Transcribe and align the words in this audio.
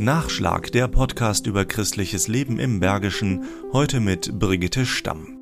Nachschlag, 0.00 0.72
der 0.72 0.88
Podcast 0.88 1.46
über 1.46 1.66
christliches 1.66 2.26
Leben 2.26 2.58
im 2.58 2.80
Bergischen, 2.80 3.44
heute 3.74 4.00
mit 4.00 4.38
Brigitte 4.38 4.86
Stamm. 4.86 5.36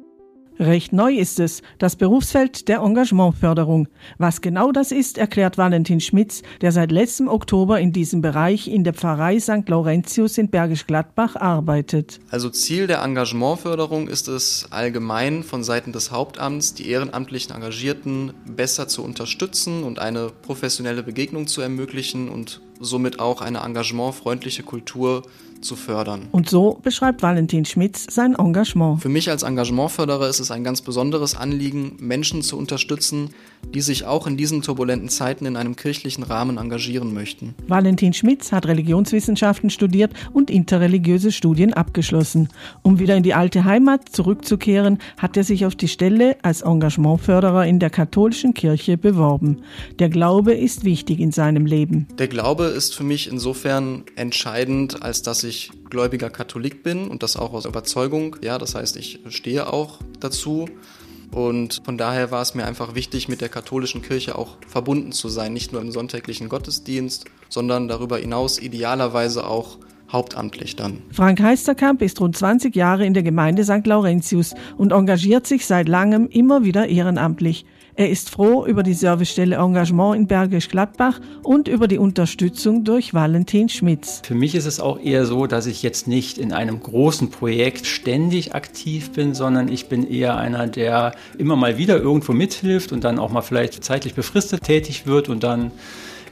Recht 0.58 0.92
neu 0.92 1.14
ist 1.14 1.38
es, 1.38 1.62
das 1.78 1.94
Berufsfeld 1.94 2.66
der 2.66 2.78
Engagementförderung. 2.78 3.86
Was 4.18 4.40
genau 4.40 4.72
das 4.72 4.90
ist, 4.90 5.16
erklärt 5.16 5.58
Valentin 5.58 6.00
Schmitz, 6.00 6.42
der 6.60 6.72
seit 6.72 6.90
letztem 6.90 7.28
Oktober 7.28 7.78
in 7.78 7.92
diesem 7.92 8.20
Bereich 8.20 8.66
in 8.66 8.82
der 8.82 8.94
Pfarrei 8.94 9.38
St. 9.38 9.68
Laurentius 9.68 10.36
in 10.36 10.50
Bergisch 10.50 10.88
Gladbach 10.88 11.36
arbeitet. 11.36 12.18
Also 12.28 12.50
Ziel 12.50 12.88
der 12.88 13.04
Engagementförderung 13.04 14.08
ist 14.08 14.26
es 14.26 14.66
allgemein 14.70 15.44
von 15.44 15.62
Seiten 15.62 15.92
des 15.92 16.10
Hauptamts, 16.10 16.74
die 16.74 16.88
ehrenamtlichen 16.88 17.54
Engagierten 17.54 18.34
besser 18.44 18.88
zu 18.88 19.04
unterstützen 19.04 19.84
und 19.84 20.00
eine 20.00 20.32
professionelle 20.42 21.04
Begegnung 21.04 21.46
zu 21.46 21.60
ermöglichen 21.60 22.28
und 22.28 22.60
somit 22.80 23.20
auch 23.20 23.40
eine 23.40 23.58
engagementfreundliche 23.58 24.62
Kultur 24.62 25.22
zu 25.60 25.76
fördern. 25.76 26.28
Und 26.32 26.48
so 26.48 26.78
beschreibt 26.82 27.22
Valentin 27.22 27.64
Schmitz 27.64 28.06
sein 28.10 28.34
Engagement. 28.34 29.02
Für 29.02 29.08
mich 29.08 29.30
als 29.30 29.42
Engagementförderer 29.42 30.28
ist 30.28 30.40
es 30.40 30.50
ein 30.50 30.64
ganz 30.64 30.82
besonderes 30.82 31.36
Anliegen, 31.36 31.96
Menschen 31.98 32.42
zu 32.42 32.56
unterstützen, 32.56 33.30
die 33.74 33.80
sich 33.80 34.04
auch 34.04 34.26
in 34.26 34.36
diesen 34.36 34.62
turbulenten 34.62 35.08
Zeiten 35.08 35.46
in 35.46 35.56
einem 35.56 35.76
kirchlichen 35.76 36.22
Rahmen 36.22 36.58
engagieren 36.58 37.12
möchten. 37.12 37.54
Valentin 37.66 38.12
Schmitz 38.12 38.52
hat 38.52 38.66
Religionswissenschaften 38.66 39.70
studiert 39.70 40.12
und 40.32 40.50
interreligiöse 40.50 41.32
Studien 41.32 41.72
abgeschlossen. 41.72 42.48
Um 42.82 42.98
wieder 42.98 43.16
in 43.16 43.22
die 43.22 43.34
alte 43.34 43.64
Heimat 43.64 44.08
zurückzukehren, 44.10 44.98
hat 45.16 45.36
er 45.36 45.44
sich 45.44 45.66
auf 45.66 45.74
die 45.74 45.88
Stelle 45.88 46.36
als 46.42 46.62
Engagementförderer 46.62 47.66
in 47.66 47.78
der 47.78 47.90
katholischen 47.90 48.54
Kirche 48.54 48.96
beworben. 48.96 49.62
Der 49.98 50.08
Glaube 50.08 50.54
ist 50.54 50.84
wichtig 50.84 51.20
in 51.20 51.32
seinem 51.32 51.66
Leben. 51.66 52.06
Der 52.18 52.28
Glaube 52.28 52.64
ist 52.70 52.94
für 52.94 53.04
mich 53.04 53.28
insofern 53.28 54.04
entscheidend, 54.16 55.02
als 55.02 55.22
dass 55.22 55.44
ich 55.44 55.70
gläubiger 55.90 56.30
Katholik 56.30 56.82
bin 56.82 57.08
und 57.08 57.22
das 57.22 57.36
auch 57.36 57.52
aus 57.52 57.64
Überzeugung. 57.64 58.36
Ja, 58.42 58.58
das 58.58 58.74
heißt, 58.74 58.96
ich 58.96 59.20
stehe 59.28 59.72
auch 59.72 59.98
dazu. 60.20 60.68
Und 61.30 61.82
von 61.84 61.98
daher 61.98 62.30
war 62.30 62.40
es 62.40 62.54
mir 62.54 62.64
einfach 62.64 62.94
wichtig, 62.94 63.28
mit 63.28 63.40
der 63.40 63.48
katholischen 63.48 64.02
Kirche 64.02 64.36
auch 64.36 64.56
verbunden 64.66 65.12
zu 65.12 65.28
sein, 65.28 65.52
nicht 65.52 65.72
nur 65.72 65.82
im 65.82 65.92
sonntäglichen 65.92 66.48
Gottesdienst, 66.48 67.26
sondern 67.48 67.88
darüber 67.88 68.18
hinaus 68.18 68.58
idealerweise 68.58 69.46
auch 69.46 69.78
hauptamtlich 70.10 70.76
dann. 70.76 71.02
Frank 71.10 71.40
Heisterkamp 71.40 72.02
ist 72.02 72.20
rund 72.20 72.36
20 72.36 72.74
Jahre 72.74 73.04
in 73.04 73.14
der 73.14 73.22
Gemeinde 73.22 73.64
St. 73.64 73.86
Laurentius 73.86 74.54
und 74.76 74.92
engagiert 74.92 75.46
sich 75.46 75.66
seit 75.66 75.88
langem 75.88 76.28
immer 76.28 76.64
wieder 76.64 76.88
ehrenamtlich. 76.88 77.64
Er 77.98 78.08
ist 78.10 78.30
froh 78.30 78.64
über 78.64 78.84
die 78.84 78.94
Servicestelle 78.94 79.56
Engagement 79.56 80.16
in 80.16 80.28
Bergisch 80.28 80.68
Gladbach 80.68 81.18
und 81.42 81.66
über 81.66 81.88
die 81.88 81.98
Unterstützung 81.98 82.84
durch 82.84 83.12
Valentin 83.12 83.68
Schmitz. 83.68 84.22
Für 84.24 84.36
mich 84.36 84.54
ist 84.54 84.66
es 84.66 84.78
auch 84.78 85.00
eher 85.00 85.26
so, 85.26 85.48
dass 85.48 85.66
ich 85.66 85.82
jetzt 85.82 86.06
nicht 86.06 86.38
in 86.38 86.52
einem 86.52 86.78
großen 86.78 87.30
Projekt 87.30 87.86
ständig 87.86 88.54
aktiv 88.54 89.10
bin, 89.10 89.34
sondern 89.34 89.66
ich 89.66 89.88
bin 89.88 90.08
eher 90.08 90.36
einer, 90.36 90.68
der 90.68 91.10
immer 91.38 91.56
mal 91.56 91.76
wieder 91.76 91.98
irgendwo 91.98 92.32
mithilft 92.32 92.92
und 92.92 93.02
dann 93.02 93.18
auch 93.18 93.32
mal 93.32 93.42
vielleicht 93.42 93.82
zeitlich 93.82 94.14
befristet 94.14 94.62
tätig 94.62 95.08
wird 95.08 95.28
und 95.28 95.42
dann 95.42 95.72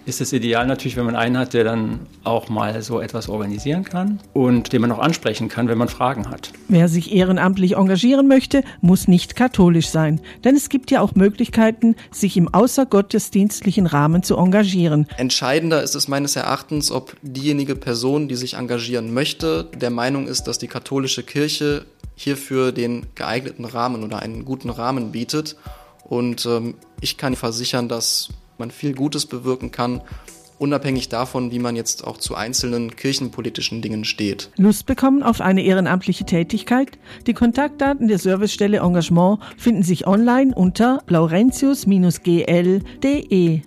ist 0.06 0.20
es 0.20 0.32
ideal 0.32 0.66
natürlich, 0.66 0.96
wenn 0.96 1.04
man 1.04 1.16
einen 1.16 1.36
hat, 1.36 1.52
der 1.52 1.64
dann 1.64 2.06
auch 2.22 2.48
mal 2.48 2.80
so 2.80 3.00
etwas 3.00 3.28
organisieren 3.28 3.84
kann 3.84 4.20
und 4.32 4.72
den 4.72 4.80
man 4.80 4.92
auch 4.92 5.00
ansprechen 5.00 5.48
kann, 5.48 5.68
wenn 5.68 5.76
man 5.76 5.88
Fragen 5.88 6.30
hat. 6.30 6.52
Wer 6.68 6.88
sich 6.88 7.12
ehrenamtlich 7.12 7.76
engagieren 7.76 8.28
möchte, 8.28 8.62
muss 8.80 9.08
nicht 9.08 9.34
katholisch 9.34 9.88
sein, 9.88 10.20
denn 10.44 10.54
es 10.54 10.68
gibt 10.68 10.92
ja 10.92 11.00
auch 11.00 11.16
Möglichkeiten, 11.16 11.96
sich 12.12 12.36
im 12.36 12.52
außergottesdienstlichen 12.54 13.86
Rahmen 13.86 14.22
zu 14.22 14.36
engagieren. 14.36 15.08
Entscheidender 15.16 15.82
ist 15.82 15.96
es 15.96 16.06
meines 16.06 16.36
Erachtens, 16.36 16.92
ob 16.92 17.16
diejenige 17.22 17.74
Person, 17.74 18.28
die 18.28 18.36
sich 18.36 18.54
engagieren 18.54 19.12
möchte, 19.12 19.68
der 19.74 19.90
Meinung 19.90 20.28
ist, 20.28 20.44
dass 20.44 20.58
die 20.58 20.68
katholische 20.68 21.24
Kirche 21.24 21.84
hierfür 22.14 22.70
den 22.70 23.06
geeigneten 23.16 23.64
Rahmen 23.64 24.04
oder 24.04 24.20
einen 24.20 24.44
guten 24.44 24.70
Rahmen 24.70 25.10
bietet. 25.10 25.56
Und 26.04 26.46
ähm, 26.46 26.74
ich 27.00 27.18
kann 27.18 27.34
versichern, 27.34 27.88
dass 27.88 28.30
man 28.58 28.70
viel 28.70 28.94
Gutes 28.94 29.26
bewirken 29.26 29.70
kann, 29.70 30.00
unabhängig 30.58 31.08
davon, 31.08 31.50
wie 31.50 31.58
man 31.58 31.74
jetzt 31.76 32.06
auch 32.06 32.18
zu 32.18 32.34
einzelnen 32.34 32.96
kirchenpolitischen 32.96 33.80
Dingen 33.82 34.04
steht. 34.04 34.50
Lust 34.56 34.86
bekommen 34.86 35.22
auf 35.22 35.40
eine 35.40 35.62
ehrenamtliche 35.62 36.24
Tätigkeit? 36.24 36.98
Die 37.26 37.34
Kontaktdaten 37.34 38.08
der 38.08 38.18
Servicestelle 38.18 38.78
Engagement 38.78 39.40
finden 39.56 39.82
sich 39.82 40.06
online 40.06 40.54
unter 40.54 41.02
laurentius-gl.de. 41.08 43.60